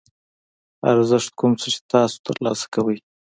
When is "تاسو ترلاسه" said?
1.91-2.65